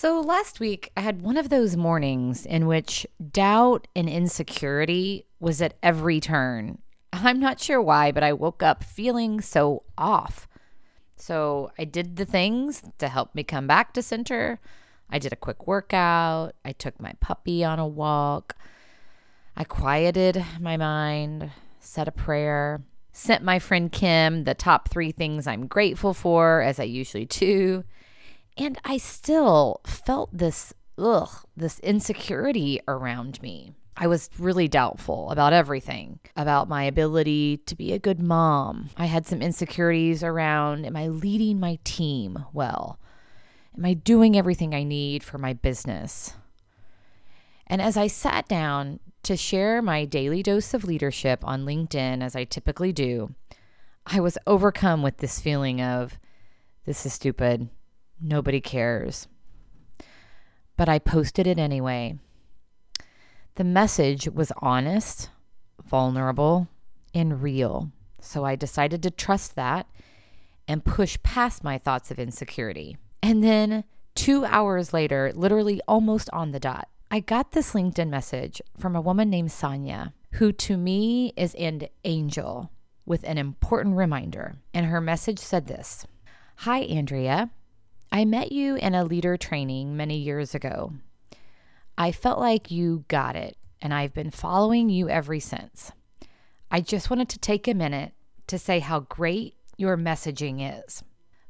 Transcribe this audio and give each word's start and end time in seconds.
So 0.00 0.20
last 0.20 0.60
week, 0.60 0.92
I 0.96 1.00
had 1.00 1.22
one 1.22 1.36
of 1.36 1.48
those 1.48 1.76
mornings 1.76 2.46
in 2.46 2.68
which 2.68 3.04
doubt 3.32 3.88
and 3.96 4.08
insecurity 4.08 5.26
was 5.40 5.60
at 5.60 5.74
every 5.82 6.20
turn. 6.20 6.78
I'm 7.12 7.40
not 7.40 7.58
sure 7.58 7.82
why, 7.82 8.12
but 8.12 8.22
I 8.22 8.32
woke 8.32 8.62
up 8.62 8.84
feeling 8.84 9.40
so 9.40 9.82
off. 9.98 10.46
So 11.16 11.72
I 11.76 11.82
did 11.82 12.14
the 12.14 12.24
things 12.24 12.80
to 12.98 13.08
help 13.08 13.34
me 13.34 13.42
come 13.42 13.66
back 13.66 13.92
to 13.94 14.02
center. 14.02 14.60
I 15.10 15.18
did 15.18 15.32
a 15.32 15.36
quick 15.36 15.66
workout. 15.66 16.54
I 16.64 16.70
took 16.70 17.00
my 17.00 17.14
puppy 17.18 17.64
on 17.64 17.80
a 17.80 17.88
walk. 17.88 18.56
I 19.56 19.64
quieted 19.64 20.44
my 20.60 20.76
mind, 20.76 21.50
said 21.80 22.06
a 22.06 22.12
prayer, 22.12 22.82
sent 23.10 23.42
my 23.42 23.58
friend 23.58 23.90
Kim 23.90 24.44
the 24.44 24.54
top 24.54 24.90
three 24.90 25.10
things 25.10 25.48
I'm 25.48 25.66
grateful 25.66 26.14
for, 26.14 26.60
as 26.60 26.78
I 26.78 26.84
usually 26.84 27.24
do. 27.24 27.82
And 28.58 28.76
I 28.84 28.96
still 28.96 29.80
felt 29.86 30.36
this, 30.36 30.74
ugh, 30.98 31.30
this 31.56 31.78
insecurity 31.78 32.80
around 32.88 33.40
me. 33.40 33.72
I 33.96 34.08
was 34.08 34.30
really 34.38 34.68
doubtful 34.68 35.30
about 35.30 35.52
everything, 35.52 36.18
about 36.36 36.68
my 36.68 36.84
ability 36.84 37.58
to 37.66 37.76
be 37.76 37.92
a 37.92 37.98
good 37.98 38.20
mom. 38.20 38.90
I 38.96 39.06
had 39.06 39.26
some 39.26 39.42
insecurities 39.42 40.22
around 40.22 40.84
am 40.86 40.96
I 40.96 41.08
leading 41.08 41.58
my 41.58 41.78
team 41.84 42.44
well? 42.52 42.98
Am 43.76 43.84
I 43.84 43.94
doing 43.94 44.36
everything 44.36 44.74
I 44.74 44.82
need 44.82 45.22
for 45.22 45.38
my 45.38 45.52
business? 45.52 46.34
And 47.66 47.80
as 47.80 47.96
I 47.96 48.06
sat 48.06 48.48
down 48.48 48.98
to 49.24 49.36
share 49.36 49.82
my 49.82 50.04
daily 50.04 50.42
dose 50.42 50.74
of 50.74 50.84
leadership 50.84 51.44
on 51.44 51.64
LinkedIn, 51.64 52.22
as 52.22 52.34
I 52.34 52.44
typically 52.44 52.92
do, 52.92 53.34
I 54.06 54.20
was 54.20 54.38
overcome 54.46 55.02
with 55.02 55.18
this 55.18 55.40
feeling 55.40 55.80
of 55.80 56.18
this 56.86 57.04
is 57.04 57.12
stupid. 57.12 57.68
Nobody 58.20 58.60
cares. 58.60 59.28
But 60.76 60.88
I 60.88 60.98
posted 60.98 61.46
it 61.46 61.58
anyway 61.58 62.18
the 63.58 63.64
message 63.64 64.28
was 64.28 64.52
honest, 64.58 65.30
vulnerable, 65.84 66.68
and 67.12 67.42
real. 67.42 67.90
So 68.20 68.44
I 68.44 68.54
decided 68.54 69.02
to 69.02 69.10
trust 69.10 69.56
that 69.56 69.88
and 70.68 70.84
push 70.84 71.18
past 71.24 71.64
my 71.64 71.76
thoughts 71.76 72.12
of 72.12 72.20
insecurity. 72.20 72.98
And 73.20 73.42
then 73.42 73.82
two 74.14 74.44
hours 74.44 74.92
later, 74.92 75.32
literally 75.34 75.80
almost 75.88 76.30
on 76.32 76.52
the 76.52 76.60
dot, 76.60 76.88
I 77.10 77.18
got 77.18 77.50
this 77.50 77.72
LinkedIn 77.72 78.08
message 78.08 78.62
from 78.78 78.94
a 78.94 79.00
woman 79.00 79.28
named 79.28 79.50
Sonia, 79.50 80.14
who 80.34 80.52
to 80.52 80.76
me 80.76 81.32
is 81.36 81.56
an 81.56 81.88
angel 82.04 82.70
with 83.04 83.24
an 83.24 83.38
important 83.38 83.96
reminder. 83.96 84.54
And 84.72 84.86
her 84.86 85.00
message 85.00 85.40
said 85.40 85.66
this 85.66 86.06
Hi, 86.58 86.78
Andrea. 86.82 87.50
I 88.18 88.24
met 88.24 88.50
you 88.50 88.74
in 88.74 88.96
a 88.96 89.04
leader 89.04 89.36
training 89.36 89.96
many 89.96 90.16
years 90.16 90.52
ago. 90.52 90.92
I 91.96 92.10
felt 92.10 92.40
like 92.40 92.68
you 92.68 93.04
got 93.06 93.36
it, 93.36 93.56
and 93.80 93.94
I've 93.94 94.12
been 94.12 94.32
following 94.32 94.88
you 94.88 95.08
ever 95.08 95.38
since. 95.38 95.92
I 96.68 96.80
just 96.80 97.10
wanted 97.10 97.28
to 97.28 97.38
take 97.38 97.68
a 97.68 97.74
minute 97.74 98.14
to 98.48 98.58
say 98.58 98.80
how 98.80 98.98
great 98.98 99.54
your 99.76 99.96
messaging 99.96 100.58
is. 100.82 101.04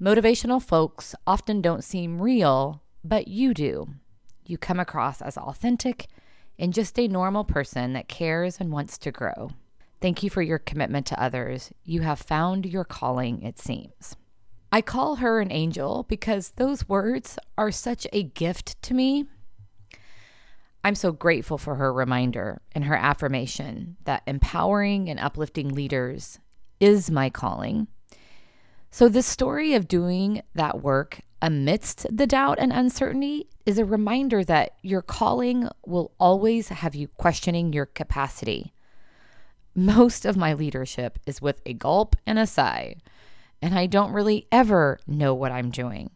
Motivational 0.00 0.62
folks 0.62 1.16
often 1.26 1.62
don't 1.62 1.82
seem 1.82 2.22
real, 2.22 2.84
but 3.02 3.26
you 3.26 3.54
do. 3.54 3.88
You 4.46 4.56
come 4.56 4.78
across 4.78 5.20
as 5.20 5.36
authentic 5.36 6.06
and 6.60 6.72
just 6.72 6.96
a 6.96 7.08
normal 7.08 7.42
person 7.42 7.92
that 7.94 8.06
cares 8.06 8.60
and 8.60 8.70
wants 8.70 8.98
to 8.98 9.10
grow. 9.10 9.50
Thank 10.00 10.22
you 10.22 10.30
for 10.30 10.42
your 10.42 10.60
commitment 10.60 11.06
to 11.06 11.20
others. 11.20 11.72
You 11.82 12.02
have 12.02 12.20
found 12.20 12.66
your 12.66 12.84
calling, 12.84 13.42
it 13.42 13.58
seems. 13.58 14.14
I 14.72 14.80
call 14.80 15.16
her 15.16 15.40
an 15.40 15.52
angel 15.52 16.06
because 16.08 16.52
those 16.56 16.88
words 16.88 17.38
are 17.58 17.70
such 17.70 18.06
a 18.12 18.22
gift 18.22 18.80
to 18.82 18.94
me 18.94 19.26
I'm 20.84 20.94
so 20.96 21.12
grateful 21.12 21.58
for 21.58 21.76
her 21.76 21.92
reminder 21.92 22.60
and 22.72 22.84
her 22.84 22.96
affirmation 22.96 23.96
that 24.04 24.22
empowering 24.26 25.08
and 25.08 25.20
uplifting 25.20 25.68
leaders 25.68 26.40
is 26.80 27.10
my 27.10 27.30
calling. 27.30 27.86
So, 28.90 29.08
this 29.08 29.26
story 29.26 29.74
of 29.74 29.86
doing 29.86 30.42
that 30.54 30.82
work 30.82 31.20
amidst 31.40 32.06
the 32.14 32.26
doubt 32.26 32.58
and 32.58 32.72
uncertainty 32.72 33.48
is 33.64 33.78
a 33.78 33.84
reminder 33.84 34.44
that 34.44 34.72
your 34.82 35.02
calling 35.02 35.68
will 35.86 36.12
always 36.18 36.68
have 36.68 36.94
you 36.94 37.08
questioning 37.08 37.72
your 37.72 37.86
capacity. 37.86 38.74
Most 39.74 40.26
of 40.26 40.36
my 40.36 40.52
leadership 40.52 41.18
is 41.26 41.40
with 41.40 41.62
a 41.64 41.72
gulp 41.72 42.16
and 42.26 42.38
a 42.38 42.46
sigh, 42.46 42.96
and 43.62 43.78
I 43.78 43.86
don't 43.86 44.12
really 44.12 44.48
ever 44.50 44.98
know 45.06 45.32
what 45.32 45.52
I'm 45.52 45.70
doing. 45.70 46.10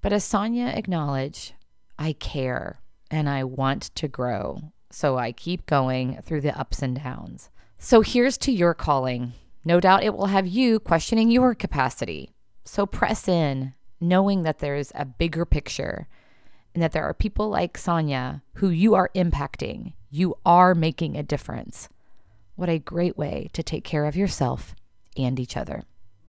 But 0.00 0.12
as 0.12 0.24
Sonia 0.24 0.66
acknowledged, 0.66 1.54
I 1.98 2.12
care 2.14 2.80
and 3.10 3.28
I 3.28 3.44
want 3.44 3.94
to 3.96 4.08
grow. 4.08 4.72
So 4.90 5.18
I 5.18 5.32
keep 5.32 5.66
going 5.66 6.20
through 6.22 6.42
the 6.42 6.58
ups 6.58 6.80
and 6.80 6.96
downs. 6.96 7.50
So 7.78 8.00
here's 8.00 8.38
to 8.38 8.52
your 8.52 8.74
calling. 8.74 9.32
No 9.64 9.80
doubt 9.80 10.04
it 10.04 10.14
will 10.14 10.26
have 10.26 10.46
you 10.46 10.78
questioning 10.80 11.30
your 11.30 11.54
capacity. 11.54 12.30
So 12.64 12.86
press 12.86 13.26
in, 13.28 13.74
knowing 14.00 14.42
that 14.42 14.60
there's 14.60 14.92
a 14.94 15.04
bigger 15.04 15.44
picture 15.44 16.06
and 16.74 16.82
that 16.82 16.92
there 16.92 17.04
are 17.04 17.14
people 17.14 17.48
like 17.48 17.76
Sonia 17.76 18.42
who 18.54 18.68
you 18.68 18.94
are 18.94 19.10
impacting. 19.14 19.94
You 20.10 20.36
are 20.46 20.74
making 20.74 21.16
a 21.16 21.22
difference. 21.22 21.88
What 22.54 22.68
a 22.68 22.78
great 22.78 23.16
way 23.16 23.50
to 23.52 23.62
take 23.62 23.84
care 23.84 24.04
of 24.04 24.16
yourself 24.16 24.74
and 25.16 25.40
each 25.40 25.56
other. 25.56 25.84